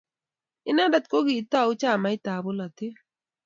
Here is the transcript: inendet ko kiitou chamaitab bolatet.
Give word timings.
inendet 0.69 1.05
ko 1.11 1.17
kiitou 1.25 1.69
chamaitab 1.79 2.41
bolatet. 2.45 2.95